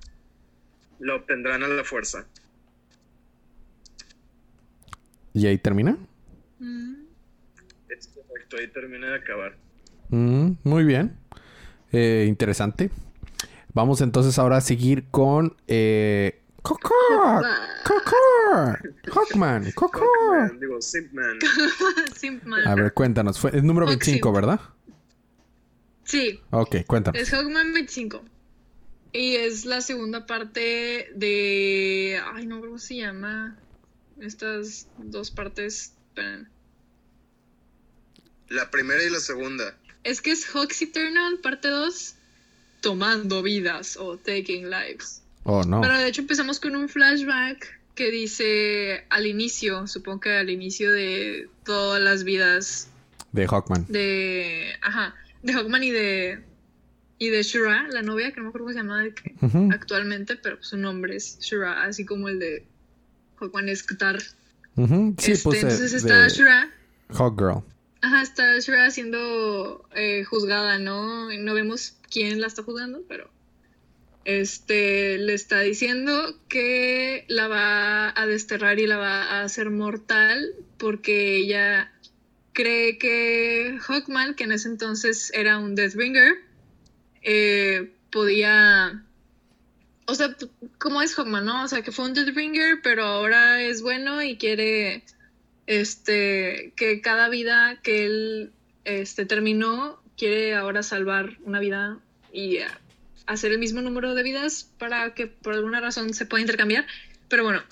la 1.00 1.16
obtendrán 1.16 1.64
a 1.64 1.68
la 1.68 1.84
fuerza. 1.84 2.26
¿Y 5.34 5.48
ahí 5.48 5.58
termina? 5.58 5.98
Mm. 6.60 6.96
Es 7.90 8.08
correcto, 8.08 8.58
ahí 8.58 8.68
termina 8.70 9.10
de 9.10 9.16
acabar. 9.16 9.56
Mm, 10.10 10.54
muy 10.64 10.84
bien. 10.84 11.18
Eh, 11.92 12.26
interesante. 12.28 12.90
Vamos 13.74 14.02
entonces 14.02 14.40
ahora 14.40 14.58
a 14.58 14.62
seguir 14.62 15.06
con... 15.12 15.56
Eh... 15.68 16.42
¡Coco! 16.66 16.94
¡Coco! 17.86 18.16
Hawkman, 19.14 19.72
Coco. 19.74 20.02
Hawkman, 20.02 20.60
digo, 20.60 20.82
Simpman. 20.82 21.38
Simpman. 22.16 22.68
A 22.68 22.74
ver, 22.74 22.92
cuéntanos. 22.92 23.40
Fue, 23.40 23.56
es 23.56 23.62
número 23.64 23.86
Hawk 23.86 24.00
25, 24.00 24.28
Simp. 24.30 24.36
¿verdad? 24.36 24.60
Sí, 26.06 26.40
Ok, 26.50 26.78
cuéntanos. 26.88 27.22
es 27.22 27.30
Hawkman 27.30 27.72
25. 27.74 28.24
Y 29.14 29.36
es 29.36 29.66
la 29.66 29.82
segunda 29.82 30.26
parte 30.26 31.10
de. 31.16 32.20
Ay, 32.34 32.48
no, 32.48 32.60
¿cómo 32.62 32.80
se 32.80 32.96
llama? 32.98 33.58
Estas 34.20 34.88
dos 34.98 35.30
partes. 35.30 35.94
Esperen. 36.10 36.50
La 38.50 38.72
primera 38.72 39.04
y 39.04 39.10
la 39.12 39.20
segunda. 39.20 39.78
Es 40.04 40.20
que 40.22 40.32
es 40.32 40.46
Hawks 40.48 40.82
Eternal, 40.82 41.38
parte 41.40 41.68
2. 41.68 42.16
Tomando 42.82 43.42
vidas 43.44 43.98
o 43.98 44.18
Taking 44.18 44.70
Lives. 44.70 45.22
Oh, 45.46 45.64
no. 45.64 45.80
Pero 45.82 45.98
de 45.98 46.08
hecho 46.08 46.22
empezamos 46.22 46.60
con 46.60 46.76
un 46.76 46.90
flashback 46.90 47.80
que 47.96 48.12
dice 48.12 49.06
al 49.10 49.26
inicio, 49.26 49.88
supongo 49.88 50.20
que 50.22 50.32
al 50.38 50.50
inicio 50.50 50.92
de 50.92 51.48
todas 51.64 52.02
las 52.02 52.24
vidas 52.26 52.90
De 53.32 53.48
Hawkman. 53.48 53.86
de. 53.88 54.74
Ajá. 54.82 55.16
De 55.44 55.54
Hawkman 55.54 55.84
y 55.84 55.92
de. 55.92 56.44
Y 57.18 57.30
de 57.30 57.44
Shura, 57.44 57.88
la 57.90 58.02
novia, 58.02 58.32
que 58.32 58.38
no 58.38 58.44
me 58.44 58.50
acuerdo 58.50 58.66
cómo 58.66 58.74
se 58.74 58.80
llama 58.80 59.02
de 59.04 59.14
que- 59.14 59.34
actualmente, 59.72 60.36
pero 60.36 60.62
su 60.62 60.76
nombre 60.76 61.16
es 61.16 61.40
Shura, 61.40 61.84
así 61.84 62.06
como 62.06 62.28
el 62.28 62.40
de 62.40 62.66
Hawkman 63.40 63.70
es 63.70 63.84
Qatar. 63.84 64.18
Ujú. 64.76 65.16
Sí, 65.20 65.32
Este, 65.32 65.44
puse 65.44 65.62
entonces 65.62 65.94
está 65.94 66.24
de 66.24 66.30
Shura. 66.30 66.70
Hawk 67.10 67.40
Girl. 67.40 67.64
Ajá, 68.02 68.22
está 68.22 68.60
Shura 68.60 68.92
siendo 68.92 69.88
eh, 69.96 70.26
juzgada, 70.26 70.78
¿no? 70.80 71.32
No 71.32 71.54
vemos 71.54 71.96
quién 72.12 72.42
la 72.42 72.48
está 72.48 72.64
juzgando, 72.64 73.02
pero 73.08 73.30
este 74.26 75.20
le 75.20 75.34
está 75.34 75.62
diciendo 75.62 76.38
que 76.50 77.26
la 77.28 77.48
va 77.48 78.20
a 78.20 78.28
desterrar 78.28 78.80
y 78.80 78.88
la 78.88 78.98
va 78.98 79.24
a 79.24 79.44
hacer 79.44 79.70
mortal 79.70 80.54
porque 80.78 81.38
ella 81.38 81.92
cree 82.54 82.98
que 82.98 83.78
Hawkman, 83.82 84.34
que 84.34 84.46
en 84.46 84.52
ese 84.54 84.70
entonces 84.70 85.32
era 85.34 85.60
un 85.60 85.76
Deathbringer, 85.76 86.38
eh, 87.22 87.92
podía... 88.12 89.04
O 90.08 90.16
sea, 90.16 90.36
como 90.78 91.02
es 91.02 91.16
Hawkman, 91.16 91.46
¿no? 91.46 91.64
O 91.64 91.68
sea, 91.68 91.82
que 91.82 91.92
fue 91.92 92.06
un 92.06 92.14
Deathbringer, 92.14 92.82
pero 92.82 93.04
ahora 93.04 93.62
es 93.62 93.82
bueno 93.82 94.22
y 94.24 94.38
quiere 94.38 95.04
este, 95.68 96.74
que 96.76 97.02
cada 97.02 97.30
vida 97.30 97.80
que 97.84 98.06
él 98.06 98.52
este, 98.86 99.26
terminó, 99.26 100.02
quiere 100.18 100.56
ahora 100.56 100.82
salvar 100.82 101.38
una 101.44 101.60
vida 101.60 102.00
y 102.32 102.58
eh, 102.58 102.68
hacer 103.26 103.52
el 103.52 103.60
mismo 103.60 103.82
número 103.82 104.14
de 104.14 104.24
vidas 104.24 104.70
para 104.78 105.14
que 105.14 105.28
por 105.28 105.54
alguna 105.54 105.82
razón 105.82 106.14
se 106.14 106.26
pueda 106.26 106.42
intercambiar. 106.42 106.86
Pero 107.28 107.44
bueno, 107.44 107.64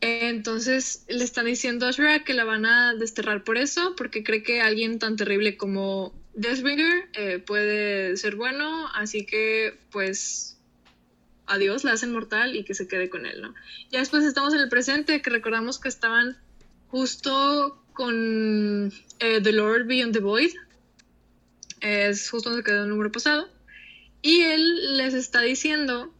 entonces 0.00 1.04
le 1.08 1.24
están 1.24 1.46
diciendo 1.46 1.86
a 1.86 1.90
Shura 1.90 2.24
que 2.24 2.34
la 2.34 2.44
van 2.44 2.66
a 2.66 2.94
desterrar 2.94 3.44
por 3.44 3.58
eso, 3.58 3.94
porque 3.96 4.22
cree 4.22 4.42
que 4.42 4.60
alguien 4.60 4.98
tan 4.98 5.16
terrible 5.16 5.56
como 5.56 6.14
Deathbringer 6.34 7.08
eh, 7.14 7.38
puede 7.44 8.16
ser 8.16 8.36
bueno, 8.36 8.86
así 8.94 9.26
que 9.26 9.76
pues 9.90 10.56
adiós, 11.46 11.82
la 11.82 11.92
hacen 11.92 12.12
mortal 12.12 12.54
y 12.54 12.64
que 12.64 12.74
se 12.74 12.86
quede 12.86 13.10
con 13.10 13.26
él, 13.26 13.40
¿no? 13.40 13.54
Ya 13.90 13.98
después 13.98 14.24
estamos 14.24 14.54
en 14.54 14.60
el 14.60 14.68
presente, 14.68 15.20
que 15.22 15.30
recordamos 15.30 15.80
que 15.80 15.88
estaban 15.88 16.36
justo 16.88 17.82
con 17.92 18.92
eh, 19.18 19.40
The 19.42 19.52
Lord 19.52 19.86
Beyond 19.86 20.12
the 20.12 20.20
Void. 20.20 20.52
Es 21.80 22.30
justo 22.30 22.50
donde 22.50 22.64
quedó 22.64 22.84
el 22.84 22.88
número 22.88 23.10
pasado. 23.10 23.48
Y 24.22 24.40
él 24.42 24.96
les 24.96 25.14
está 25.14 25.42
diciendo 25.42 26.12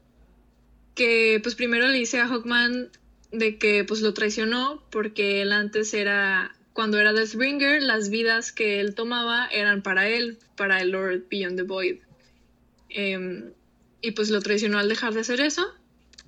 que 0.94 1.40
pues 1.42 1.54
primero 1.54 1.86
le 1.88 1.98
dice 1.98 2.20
a 2.20 2.28
Hawkman 2.28 2.90
de 3.32 3.58
que 3.58 3.84
pues 3.84 4.00
lo 4.00 4.14
traicionó 4.14 4.82
porque 4.90 5.42
él 5.42 5.52
antes 5.52 5.94
era 5.94 6.54
cuando 6.72 6.98
era 6.98 7.12
Deathbringer 7.12 7.82
las 7.82 8.08
vidas 8.08 8.52
que 8.52 8.80
él 8.80 8.94
tomaba 8.94 9.48
eran 9.48 9.82
para 9.82 10.08
él 10.08 10.38
para 10.56 10.80
el 10.80 10.90
Lord 10.90 11.24
Beyond 11.28 11.56
the 11.56 11.62
Void. 11.64 11.98
Em, 12.88 13.52
y 14.00 14.12
pues 14.12 14.30
lo 14.30 14.40
traicionó 14.40 14.78
al 14.78 14.88
dejar 14.88 15.12
de 15.12 15.20
hacer 15.20 15.40
eso. 15.40 15.66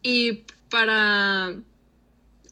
Y 0.03 0.45
para 0.71 1.55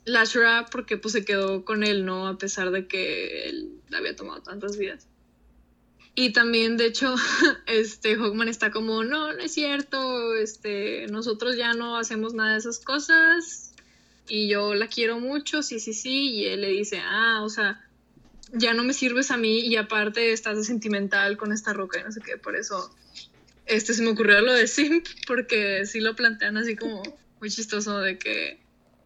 Lashra 0.04 0.66
porque 0.70 0.96
pues 0.96 1.12
se 1.12 1.24
quedó 1.24 1.64
con 1.64 1.82
él 1.82 2.04
no 2.04 2.26
a 2.28 2.38
pesar 2.38 2.70
de 2.70 2.86
que 2.86 3.48
él 3.48 3.80
había 3.92 4.16
tomado 4.16 4.42
tantas 4.42 4.76
vidas 4.76 5.06
y 6.20 6.32
también, 6.32 6.76
de 6.76 6.86
hecho, 6.86 7.14
este 7.66 8.16
Hawkman 8.16 8.48
está 8.48 8.72
como, 8.72 9.04
no, 9.04 9.32
no 9.32 9.38
es 9.38 9.54
cierto, 9.54 10.34
este, 10.34 11.06
nosotros 11.06 11.56
ya 11.56 11.74
no 11.74 11.96
hacemos 11.96 12.34
nada 12.34 12.54
de 12.54 12.58
esas 12.58 12.80
cosas 12.80 13.70
y 14.26 14.48
yo 14.48 14.74
la 14.74 14.88
quiero 14.88 15.20
mucho, 15.20 15.62
sí, 15.62 15.78
sí, 15.78 15.94
sí, 15.94 16.30
y 16.30 16.46
él 16.46 16.62
le 16.62 16.70
dice, 16.70 17.00
ah, 17.04 17.42
o 17.44 17.48
sea, 17.48 17.80
ya 18.52 18.74
no 18.74 18.82
me 18.82 18.94
sirves 18.94 19.30
a 19.30 19.36
mí 19.36 19.60
y 19.60 19.76
aparte 19.76 20.32
estás 20.32 20.56
de 20.56 20.64
sentimental 20.64 21.36
con 21.36 21.52
esta 21.52 21.72
roca 21.72 22.00
y 22.00 22.02
no 22.02 22.10
sé 22.10 22.20
qué, 22.20 22.36
por 22.36 22.56
eso, 22.56 22.92
este, 23.66 23.94
se 23.94 24.02
me 24.02 24.10
ocurrió 24.10 24.40
lo 24.40 24.54
de 24.54 24.66
Simp, 24.66 25.06
porque 25.24 25.86
sí 25.86 26.00
lo 26.00 26.16
plantean 26.16 26.56
así 26.56 26.74
como 26.74 27.00
muy 27.38 27.48
chistoso 27.48 28.00
de 28.00 28.18
que, 28.18 28.58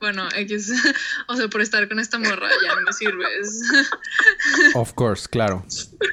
bueno, 0.03 0.29
X, 0.35 0.73
o 1.29 1.37
sea, 1.37 1.47
por 1.47 1.61
estar 1.63 1.89
con 1.89 2.01
esta 2.01 2.19
morra 2.19 2.49
ya 2.61 2.75
no 2.75 2.81
me 2.81 2.93
sirves. 2.93 3.63
Of 4.75 4.95
course, 4.95 5.29
claro. 5.31 5.65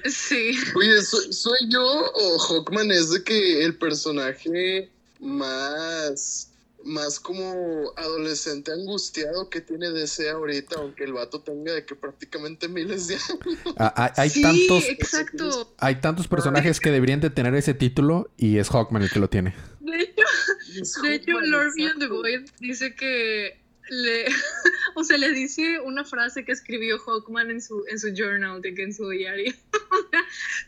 sí. 0.05 0.51
Oye, 0.75 1.01
¿soy, 1.01 1.33
soy 1.33 1.57
yo 1.69 1.83
o 1.83 2.37
Hawkman 2.37 2.91
es 2.91 3.09
de 3.09 3.23
que 3.23 3.65
el 3.65 3.75
personaje 3.75 4.91
más, 5.19 6.51
más 6.85 7.19
como 7.19 7.91
adolescente 7.97 8.71
angustiado 8.71 9.49
que 9.49 9.59
tiene 9.59 9.89
DC 9.89 10.29
ahorita, 10.29 10.75
aunque 10.77 11.05
el 11.05 11.13
vato 11.13 11.41
tenga 11.41 11.73
de 11.73 11.83
que 11.83 11.95
prácticamente 11.95 12.67
miles 12.67 13.07
de 13.07 13.15
años? 13.15 13.59
Ah, 13.75 14.13
Hay, 14.17 14.23
hay 14.25 14.29
sí, 14.29 14.41
tantos, 14.43 14.83
exacto. 14.83 15.73
hay 15.79 15.95
tantos 15.95 16.27
personajes 16.27 16.79
que 16.79 16.91
deberían 16.91 17.21
de 17.21 17.31
tener 17.31 17.55
ese 17.55 17.73
título 17.73 18.29
y 18.37 18.59
es 18.59 18.69
Hawkman 18.69 19.01
el 19.01 19.09
que 19.09 19.19
lo 19.19 19.29
tiene. 19.31 19.55
De 19.79 19.99
hecho, 20.03 21.01
de 21.01 21.15
hecho 21.15 21.41
Lord 21.41 21.73
Beyond 21.75 21.99
the. 22.01 22.07
Void 22.07 22.49
dice 22.59 22.93
que 22.93 23.67
le, 23.89 24.25
o 24.95 25.03
sea, 25.03 25.17
le 25.17 25.31
dice 25.31 25.79
una 25.79 26.05
frase 26.05 26.45
que 26.45 26.51
escribió 26.51 26.99
Hawkman 26.99 27.51
en 27.51 27.61
su, 27.61 27.83
en 27.87 27.99
su 27.99 28.09
journal, 28.09 28.61
de 28.61 28.73
que 28.73 28.83
en 28.83 28.93
su 28.93 29.09
diario. 29.09 29.53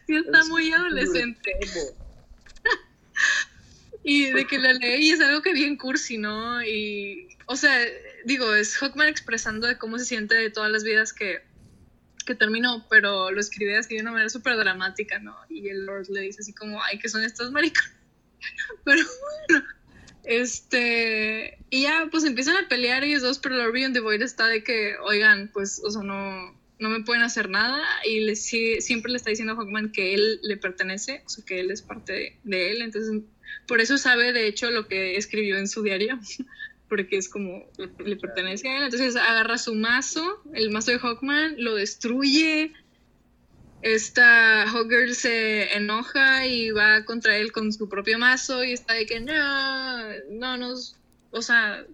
Sí 0.07 0.15
está 0.15 0.39
Es 0.39 0.49
muy 0.49 0.71
adolescente. 0.71 1.51
Y 4.03 4.31
de 4.31 4.47
que 4.47 4.57
la 4.57 4.73
lee 4.73 5.09
y 5.09 5.11
es 5.11 5.21
algo 5.21 5.43
que 5.43 5.53
bien 5.53 5.77
cursi, 5.77 6.17
¿no? 6.17 6.63
Y, 6.63 7.37
o 7.45 7.55
sea, 7.55 7.71
digo, 8.25 8.55
es 8.55 8.75
Hawkman 8.77 9.07
expresando 9.07 9.67
de 9.67 9.77
cómo 9.77 9.99
se 9.99 10.05
siente 10.05 10.33
de 10.33 10.49
todas 10.49 10.71
las 10.71 10.83
vidas 10.83 11.13
que, 11.13 11.43
que 12.25 12.33
terminó, 12.33 12.87
pero 12.89 13.29
lo 13.29 13.39
escribe 13.39 13.77
así 13.77 13.93
de 13.93 14.01
una 14.01 14.11
manera 14.11 14.29
súper 14.29 14.57
dramática, 14.57 15.19
¿no? 15.19 15.37
Y 15.49 15.69
el 15.69 15.85
Lord 15.85 16.07
le 16.09 16.21
dice 16.21 16.39
así 16.41 16.51
como, 16.51 16.81
ay, 16.83 16.97
que 16.97 17.09
son 17.09 17.23
estos 17.23 17.51
maricas. 17.51 17.91
Pero 18.83 19.05
bueno, 19.49 19.65
este, 20.23 21.57
y 21.69 21.83
ya, 21.83 22.07
pues 22.11 22.23
empiezan 22.23 22.57
a 22.57 22.67
pelear 22.67 23.03
ellos 23.03 23.21
dos, 23.21 23.39
pero 23.39 23.57
Lord 23.57 23.73
Beyond 23.73 23.93
the 23.93 23.99
Void 23.99 24.21
está 24.21 24.47
de 24.47 24.63
que, 24.63 24.95
oigan, 25.03 25.49
pues, 25.53 25.81
o 25.83 25.91
sea, 25.91 26.03
no, 26.03 26.55
no 26.79 26.89
me 26.89 27.03
pueden 27.03 27.23
hacer 27.23 27.49
nada, 27.49 27.83
y 28.05 28.21
le, 28.21 28.35
siempre 28.35 29.11
le 29.11 29.17
está 29.17 29.29
diciendo 29.29 29.53
a 29.53 29.55
Hawkman 29.55 29.91
que 29.91 30.13
él 30.13 30.39
le 30.43 30.57
pertenece, 30.57 31.23
o 31.25 31.29
sea, 31.29 31.45
que 31.45 31.59
él 31.59 31.71
es 31.71 31.81
parte 31.81 32.13
de, 32.13 32.37
de 32.43 32.71
él, 32.71 32.81
entonces, 32.81 33.21
por 33.67 33.81
eso 33.81 33.97
sabe, 33.97 34.33
de 34.33 34.47
hecho, 34.47 34.71
lo 34.71 34.87
que 34.87 35.17
escribió 35.17 35.57
en 35.57 35.67
su 35.67 35.83
diario, 35.83 36.19
porque 36.89 37.17
es 37.17 37.29
como, 37.29 37.65
le 37.77 38.15
pertenece 38.17 38.67
a 38.67 38.77
él, 38.77 38.83
entonces 38.83 39.15
agarra 39.15 39.57
su 39.57 39.75
mazo, 39.75 40.41
el 40.53 40.71
mazo 40.71 40.91
de 40.91 40.99
Hawkman, 40.99 41.55
lo 41.57 41.75
destruye, 41.75 42.73
esta 43.81 44.67
Hawkgirl 44.67 45.15
se 45.15 45.75
enoja 45.75 46.45
y 46.45 46.71
va 46.71 47.03
contra 47.05 47.37
él 47.37 47.51
con 47.51 47.73
su 47.73 47.89
propio 47.89 48.19
mazo 48.19 48.63
y 48.63 48.73
está 48.73 48.93
de 48.93 49.05
que 49.05 49.19
no, 49.19 49.33
no 50.29 50.57
nos, 50.57 50.97
o 51.31 51.41
sea, 51.41 51.85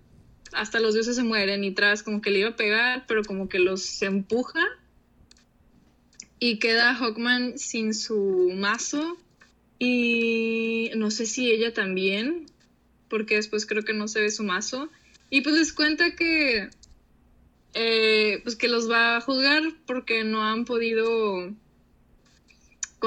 hasta 0.51 0.79
los 0.79 0.93
dioses 0.93 1.15
se 1.15 1.23
mueren 1.23 1.63
y 1.63 1.71
tras 1.71 2.03
como 2.03 2.21
que 2.21 2.31
le 2.31 2.39
iba 2.39 2.49
a 2.49 2.55
pegar, 2.55 3.05
pero 3.07 3.23
como 3.23 3.49
que 3.49 3.59
los 3.59 4.01
empuja. 4.01 4.61
Y 6.39 6.59
queda 6.59 6.93
Hawkman 6.93 7.57
sin 7.57 7.93
su 7.93 8.51
mazo. 8.53 9.17
Y 9.79 10.91
no 10.95 11.11
sé 11.11 11.25
si 11.25 11.51
ella 11.51 11.73
también, 11.73 12.45
porque 13.09 13.35
después 13.35 13.65
creo 13.65 13.83
que 13.83 13.93
no 13.93 14.07
se 14.07 14.21
ve 14.21 14.31
su 14.31 14.43
mazo. 14.43 14.89
Y 15.29 15.41
pues 15.41 15.55
les 15.55 15.73
cuenta 15.73 16.15
que 16.15 16.69
eh, 17.73 18.39
pues 18.43 18.55
que 18.55 18.67
los 18.67 18.89
va 18.89 19.17
a 19.17 19.21
juzgar 19.21 19.63
porque 19.85 20.23
no 20.23 20.43
han 20.43 20.65
podido 20.65 21.53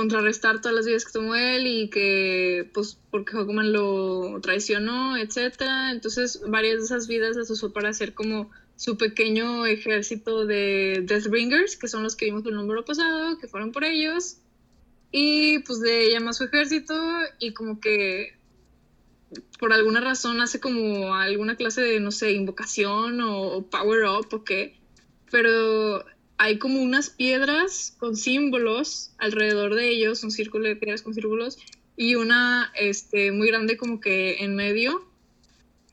contrarrestar 0.00 0.62
todas 0.62 0.74
las 0.74 0.86
vidas 0.86 1.04
que 1.04 1.12
tomó 1.12 1.34
él 1.34 1.66
y 1.66 1.90
que 1.90 2.70
pues 2.72 2.98
porque 3.10 3.32
Hawkman 3.36 3.70
lo 3.70 4.40
traicionó, 4.40 5.18
etcétera. 5.18 5.92
Entonces 5.92 6.40
varias 6.48 6.78
de 6.78 6.84
esas 6.84 7.06
vidas 7.06 7.36
las 7.36 7.50
usó 7.50 7.70
para 7.70 7.90
hacer 7.90 8.14
como 8.14 8.50
su 8.76 8.96
pequeño 8.96 9.66
ejército 9.66 10.46
de 10.46 11.04
Deathbringers, 11.06 11.76
que 11.76 11.86
son 11.86 12.02
los 12.02 12.16
que 12.16 12.24
vimos 12.24 12.46
el 12.46 12.54
número 12.54 12.82
pasado, 12.82 13.38
que 13.38 13.46
fueron 13.46 13.72
por 13.72 13.84
ellos. 13.84 14.38
Y 15.12 15.58
pues 15.60 15.80
de 15.80 16.10
llama 16.10 16.30
a 16.30 16.32
su 16.32 16.44
ejército 16.44 16.94
y 17.38 17.52
como 17.52 17.78
que 17.78 18.38
por 19.58 19.74
alguna 19.74 20.00
razón 20.00 20.40
hace 20.40 20.60
como 20.60 21.14
alguna 21.14 21.56
clase 21.56 21.82
de, 21.82 22.00
no 22.00 22.10
sé, 22.10 22.32
invocación 22.32 23.20
o, 23.20 23.66
power 23.70 24.04
up 24.04 24.28
o 24.32 24.44
qué. 24.44 24.80
Pero 25.30 26.02
hay 26.42 26.56
como 26.56 26.80
unas 26.80 27.10
piedras 27.10 27.94
con 27.98 28.16
símbolos 28.16 29.12
alrededor 29.18 29.74
de 29.74 29.90
ellos, 29.90 30.24
un 30.24 30.30
círculo 30.30 30.68
de 30.68 30.74
piedras 30.74 31.02
con 31.02 31.12
símbolos, 31.12 31.58
y 31.98 32.14
una 32.14 32.72
este, 32.76 33.30
muy 33.30 33.48
grande 33.48 33.76
como 33.76 34.00
que 34.00 34.42
en 34.42 34.56
medio, 34.56 35.06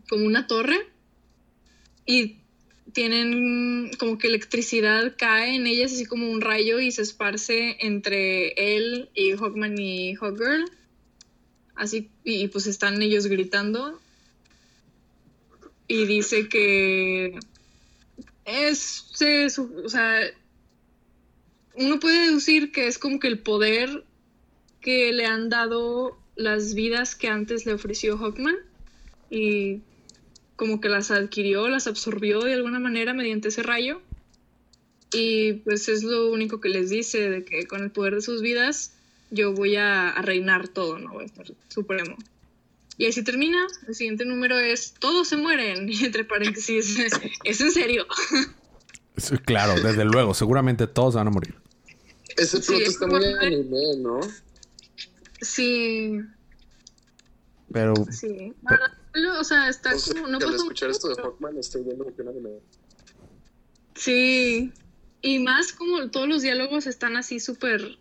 como 0.07 0.25
una 0.25 0.47
torre. 0.47 0.87
Y 2.05 2.37
tienen 2.93 3.91
como 3.99 4.17
que 4.17 4.27
electricidad 4.27 5.15
cae 5.17 5.53
en 5.53 5.67
ellas 5.67 5.91
así 5.91 6.05
como 6.05 6.31
un 6.31 6.39
rayo 6.39 6.79
y 6.79 6.91
se 6.91 7.01
esparce 7.01 7.75
entre 7.81 8.53
él 8.53 9.09
y 9.13 9.33
Hawkman 9.33 9.77
y 9.77 10.15
Hawkgirl. 10.15 10.63
Así, 11.75 12.09
y 12.23 12.47
pues 12.47 12.67
están 12.67 13.01
ellos 13.01 13.27
gritando. 13.27 13.99
Y 15.89 16.05
dice 16.05 16.47
que 16.47 17.37
es, 18.47 19.59
o 19.59 19.89
sea, 19.89 20.21
uno 21.75 21.99
puede 21.99 22.27
deducir 22.27 22.71
que 22.71 22.87
es 22.87 22.97
como 22.97 23.19
que 23.19 23.27
el 23.27 23.39
poder 23.39 24.03
que 24.81 25.11
le 25.11 25.25
han 25.25 25.49
dado 25.49 26.17
las 26.35 26.73
vidas 26.73 27.15
que 27.15 27.27
antes 27.27 27.65
le 27.65 27.73
ofreció 27.73 28.17
Hawkman 28.17 28.55
y 29.29 29.81
como 30.55 30.79
que 30.79 30.89
las 30.89 31.11
adquirió, 31.11 31.67
las 31.67 31.87
absorbió 31.87 32.39
de 32.39 32.53
alguna 32.53 32.79
manera 32.79 33.13
mediante 33.13 33.49
ese 33.49 33.63
rayo. 33.63 34.01
Y 35.13 35.53
pues 35.53 35.87
es 35.89 36.03
lo 36.03 36.31
único 36.31 36.59
que 36.59 36.69
les 36.69 36.89
dice 36.89 37.29
de 37.29 37.43
que 37.43 37.65
con 37.67 37.83
el 37.83 37.91
poder 37.91 38.15
de 38.15 38.21
sus 38.21 38.41
vidas 38.41 38.93
yo 39.29 39.53
voy 39.53 39.75
a, 39.75 40.13
reinar 40.21 40.67
todo, 40.67 40.99
¿no? 40.99 41.13
Voy 41.13 41.23
a 41.23 41.27
estar 41.27 41.45
supremo. 41.67 42.17
Y 42.97 43.05
así 43.05 43.23
termina. 43.23 43.67
El 43.87 43.95
siguiente 43.95 44.25
número 44.25 44.57
es 44.57 44.93
Todos 44.99 45.27
se 45.27 45.37
mueren. 45.37 45.89
Y 45.89 46.05
entre 46.05 46.25
paréntesis, 46.25 46.97
es, 47.43 47.61
en 47.61 47.71
serio. 47.71 48.05
Claro, 49.45 49.73
desde 49.81 50.05
luego. 50.05 50.35
Seguramente 50.35 50.85
todos 50.85 51.15
van 51.15 51.25
a 51.25 51.31
morir. 51.31 51.55
Ese 52.35 52.59
plot 52.59 52.81
está 52.81 53.07
muy 53.07 53.25
anime, 53.25 53.97
¿no? 53.97 54.19
Sí. 55.41 56.19
Pero. 57.71 57.95
Sí 58.11 58.53
o 59.39 59.43
sea, 59.43 59.69
está 59.69 59.91
como. 60.07 60.27
No 60.27 60.37
al 60.37 60.55
escuchar 60.55 60.89
esto 60.89 61.09
de 61.09 61.21
Hawkman, 61.21 61.57
estoy 61.57 61.83
viendo 61.83 62.05
que 62.15 62.23
no 62.23 62.33
me... 62.33 62.49
Sí. 63.95 64.71
Y 65.21 65.39
más 65.39 65.73
como 65.73 66.09
todos 66.11 66.27
los 66.27 66.41
diálogos 66.41 66.87
están 66.87 67.17
así 67.17 67.39
súper 67.39 67.97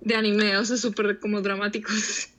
de 0.00 0.14
anime, 0.14 0.56
o 0.56 0.64
sea, 0.64 0.76
súper 0.76 1.18
como 1.18 1.40
dramáticos. 1.40 2.28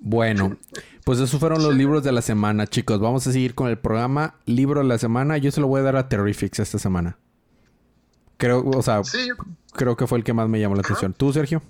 Bueno, 0.00 0.56
pues 1.04 1.18
esos 1.18 1.40
fueron 1.40 1.62
los 1.62 1.74
libros 1.74 2.04
de 2.04 2.12
la 2.12 2.22
semana, 2.22 2.66
chicos. 2.66 3.00
Vamos 3.00 3.26
a 3.26 3.32
seguir 3.32 3.54
con 3.54 3.68
el 3.68 3.78
programa 3.78 4.36
Libro 4.46 4.80
de 4.80 4.86
la 4.86 4.96
Semana. 4.96 5.38
Yo 5.38 5.50
se 5.50 5.60
lo 5.60 5.66
voy 5.66 5.80
a 5.80 5.82
dar 5.82 5.96
a 5.96 6.08
Terrifics 6.08 6.60
esta 6.60 6.78
semana. 6.78 7.18
Creo, 8.36 8.64
o 8.64 8.82
sea, 8.82 9.02
creo 9.72 9.96
que 9.96 10.06
fue 10.06 10.18
el 10.18 10.24
que 10.24 10.32
más 10.32 10.48
me 10.48 10.60
llamó 10.60 10.76
la 10.76 10.82
atención. 10.82 11.12
¿Tú, 11.14 11.32
Sergio? 11.32 11.62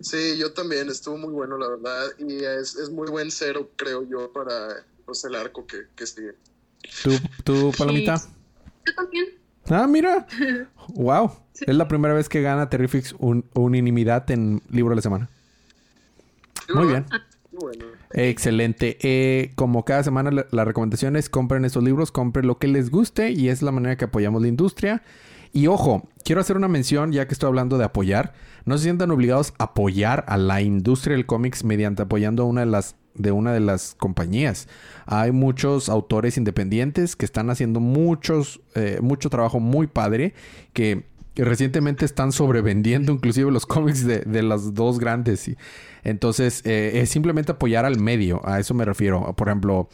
Sí, 0.00 0.36
yo 0.36 0.52
también, 0.52 0.88
estuvo 0.88 1.16
muy 1.16 1.32
bueno, 1.32 1.56
la 1.56 1.68
verdad, 1.68 2.06
y 2.18 2.42
es, 2.42 2.74
es 2.74 2.90
muy 2.90 3.08
buen 3.08 3.30
cero, 3.30 3.70
creo 3.76 4.02
yo, 4.02 4.32
para 4.32 4.84
pues, 5.04 5.22
el 5.24 5.36
arco 5.36 5.64
que, 5.64 5.82
que 5.94 6.06
sigue. 6.06 6.34
¿Tú, 7.04 7.12
tú 7.44 7.72
Palomita? 7.78 8.16
Yo 8.84 8.94
también. 8.96 9.26
Ah, 9.70 9.86
mira. 9.86 10.26
wow. 10.88 11.30
Es 11.60 11.74
la 11.76 11.86
primera 11.86 12.14
vez 12.14 12.28
que 12.28 12.42
gana 12.42 12.68
Terrifix 12.68 13.14
un, 13.18 13.44
unanimidad 13.54 14.28
en 14.32 14.60
Libro 14.70 14.90
de 14.90 14.96
la 14.96 15.02
Semana. 15.02 15.28
Muy 16.74 16.88
bien. 16.88 17.06
Bueno. 17.52 17.84
Excelente. 18.12 18.98
Eh, 19.02 19.52
como 19.56 19.84
cada 19.84 20.02
semana 20.02 20.30
la, 20.30 20.46
la, 20.50 20.64
recomendación 20.64 21.16
es 21.16 21.28
compren 21.28 21.64
estos 21.64 21.82
libros, 21.82 22.10
compren 22.10 22.46
lo 22.46 22.58
que 22.58 22.66
les 22.66 22.90
guste 22.90 23.30
y 23.30 23.48
es 23.48 23.60
la 23.60 23.72
manera 23.72 23.96
que 23.96 24.06
apoyamos 24.06 24.40
la 24.40 24.48
industria. 24.48 25.02
Y 25.52 25.66
ojo, 25.66 26.08
quiero 26.24 26.40
hacer 26.40 26.56
una 26.56 26.68
mención 26.68 27.12
ya 27.12 27.26
que 27.26 27.34
estoy 27.34 27.48
hablando 27.48 27.76
de 27.76 27.84
apoyar 27.84 28.32
no 28.64 28.78
se 28.78 28.84
sientan 28.84 29.10
obligados 29.10 29.54
a 29.58 29.64
apoyar 29.64 30.24
a 30.28 30.36
la 30.36 30.62
industria 30.62 31.16
del 31.16 31.26
cómics 31.26 31.64
mediante 31.64 32.02
apoyando 32.02 32.44
a 32.44 32.46
una 32.46 32.60
de 32.60 32.66
las 32.66 32.96
de 33.14 33.30
una 33.30 33.52
de 33.52 33.60
las 33.60 33.94
compañías. 33.98 34.68
Hay 35.04 35.32
muchos 35.32 35.90
autores 35.90 36.38
independientes 36.38 37.14
que 37.14 37.26
están 37.26 37.50
haciendo 37.50 37.78
muchos, 37.78 38.62
eh, 38.74 39.00
mucho 39.02 39.28
trabajo 39.28 39.60
muy 39.60 39.86
padre 39.86 40.32
que 40.72 41.04
recientemente 41.36 42.04
están 42.04 42.32
sobrevendiendo 42.32 43.12
inclusive 43.12 43.50
los 43.50 43.66
cómics 43.66 44.04
de, 44.04 44.20
de 44.20 44.42
las 44.42 44.74
dos 44.74 44.98
grandes. 44.98 45.50
Entonces, 46.04 46.62
eh, 46.64 47.00
es 47.00 47.10
simplemente 47.10 47.52
apoyar 47.52 47.84
al 47.84 47.98
medio, 47.98 48.40
a 48.44 48.58
eso 48.58 48.74
me 48.74 48.84
refiero. 48.84 49.34
Por 49.34 49.48
ejemplo, 49.48 49.88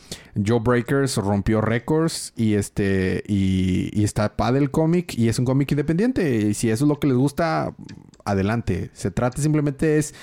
Joe 0.45 0.61
Breakers 0.61 1.17
rompió 1.17 1.61
récords 1.61 2.33
y 2.35 2.55
este 2.55 3.23
y, 3.27 3.91
y 3.93 4.05
está 4.05 4.37
padre 4.37 4.61
el 4.61 4.71
cómic 4.71 5.15
y 5.19 5.29
es 5.29 5.39
un 5.39 5.45
cómic 5.45 5.71
independiente. 5.71 6.49
Y 6.49 6.55
si 6.55 6.71
eso 6.71 6.85
es 6.85 6.89
lo 6.89 6.99
que 6.99 7.09
les 7.09 7.17
gusta, 7.17 7.75
adelante. 8.25 8.91
Se 8.95 9.11
trata 9.11 9.41
simplemente 9.43 9.99
es 9.99 10.15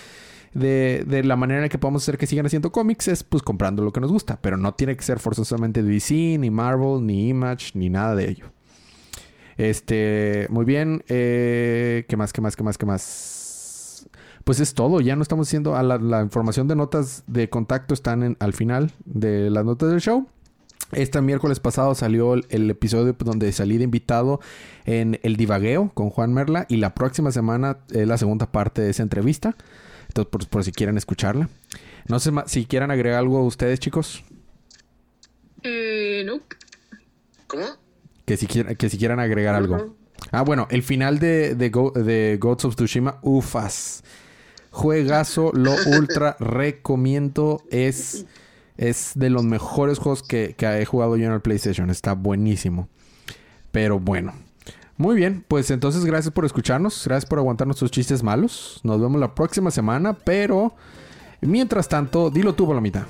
de, 0.54 1.04
de, 1.06 1.23
la 1.23 1.36
manera 1.36 1.63
en 1.63 1.69
que 1.69 1.78
podemos 1.78 2.04
hacer 2.04 2.17
que 2.17 2.28
sigan 2.28 2.45
haciendo 2.45 2.71
cómics 2.71 3.10
es 3.10 3.23
pues 3.23 3.43
comprando 3.43 3.84
lo 3.84 3.93
que 3.93 4.01
nos 4.01 4.12
gusta. 4.12 4.39
Pero 4.41 4.58
no 4.58 4.73
tiene 4.73 4.95
que 4.97 5.04
ser 5.04 5.19
forzosamente 5.19 5.84
DC, 5.84 6.38
ni 6.39 6.49
Marvel, 6.49 7.06
ni 7.06 7.30
Image, 7.30 7.71
ni 7.75 7.89
nada 7.89 8.15
de 8.15 8.30
ello. 8.30 8.56
Este, 9.58 10.48
muy 10.50 10.65
bien. 10.65 11.04
Eh, 11.08 12.06
¿Qué 12.08 12.18
más, 12.18 12.34
qué 12.34 12.41
más, 12.41 12.56
qué 12.56 12.63
más, 12.63 12.78
qué 12.78 12.86
más? 12.86 14.08
Pues 14.44 14.60
es 14.60 14.74
todo. 14.74 15.02
Ya 15.02 15.15
no 15.15 15.22
estamos 15.22 15.48
haciendo... 15.48 15.76
A 15.76 15.84
la, 15.84 16.22
información 16.22 16.68
de 16.68 16.76
notas 16.76 17.24
de 17.28 17.50
contacto 17.50 17.94
están 17.94 18.38
al 18.39 18.54
final 18.54 18.91
de 19.06 19.50
las 19.50 19.65
notas 19.65 19.89
del 19.89 20.02
show. 20.02 20.28
Este 20.91 21.20
miércoles 21.22 21.60
pasado 21.60 21.96
salió 21.96 22.36
el, 22.36 22.70
episodio 22.70 23.15
donde 23.18 23.52
salí 23.52 23.78
de 23.78 23.86
invitado 23.86 24.39
en 24.86 25.20
El 25.24 25.36
Divagueo 25.36 25.89
con 25.94 26.10
Juan 26.12 26.32
Merla 26.32 26.68
y 26.70 26.78
la 26.78 26.94
próxima 26.94 27.32
semana 27.32 27.80
es 27.91 28.08
la 28.08 28.18
segunda 28.18 28.52
parte 28.52 28.82
de 28.82 28.91
esa 28.91 29.02
entrevista. 29.02 29.56
Entonces, 30.10 30.48
por, 30.48 30.63
si 30.63 30.72
quieren 30.72 30.98
escucharla. 30.98 31.50
No 32.08 32.20
sé 32.20 32.32
si 32.46 32.65
quieran 32.65 32.91
agregar 32.91 33.20
algo 33.20 33.39
a 33.39 33.44
ustedes, 33.44 33.80
chicos. 33.80 34.24
Eh, 35.63 36.24
no. 36.26 36.39
¿Cómo? 37.48 37.85
Que 38.25 38.38
si, 38.38 38.47
que 38.47 38.89
si 38.89 38.97
quieran 38.97 39.19
agregar 39.19 39.55
algo. 39.55 39.95
Ah, 40.31 40.41
bueno, 40.41 40.67
el 40.71 40.81
final 40.83 41.19
de, 41.19 41.55
de, 41.55 41.69
de 41.69 42.38
Gods 42.39 42.65
of 42.65 42.75
Tsushima, 42.75 43.19
ufas. 43.21 44.03
Juegazo, 44.71 45.51
lo 45.53 45.75
ultra 45.97 46.35
recomiendo. 46.39 47.61
Es 47.69 48.25
es 48.77 49.13
de 49.15 49.29
los 49.29 49.43
mejores 49.43 49.99
juegos 49.99 50.23
que, 50.23 50.55
he 50.57 50.85
jugado 50.85 51.17
yo 51.17 51.25
en 51.27 51.33
el 51.33 51.41
PlayStation. 51.41 51.89
Está 51.89 52.13
buenísimo. 52.13 52.89
Pero 53.71 53.99
bueno. 53.99 54.33
Muy 54.97 55.17
bien, 55.17 55.43
pues 55.45 55.71
entonces 55.71 56.05
gracias 56.05 56.33
por 56.33 56.45
escucharnos, 56.45 57.03
gracias 57.05 57.29
por 57.29 57.38
aguantar 57.38 57.67
nuestros 57.67 57.91
chistes 57.91 58.23
malos. 58.23 58.79
Nos 58.83 59.01
vemos 59.01 59.19
la 59.19 59.35
próxima 59.35 59.69
semana, 59.69 60.13
pero 60.13 60.73
mientras 61.41 61.89
tanto, 61.89 62.29
dilo 62.29 62.55
tú, 62.55 62.65
Palomita. 62.65 63.05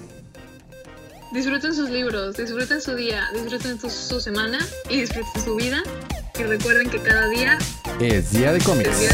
Disfruten 1.35 1.75
sus 1.75 1.89
libros, 1.89 2.37
disfruten 2.37 2.81
su 2.81 2.95
día, 2.95 3.29
disfruten 3.33 3.77
su, 3.77 4.21
semana 4.21 4.57
y 4.89 5.01
disfruten 5.01 5.43
su 5.43 5.57
vida. 5.57 5.83
Y 6.39 6.43
recuerden 6.43 6.89
que 6.89 7.01
cada 7.01 7.27
día 7.27 7.57
es 7.99 8.31
día 8.31 8.53
de 8.53 8.61
cómics. 8.61 9.09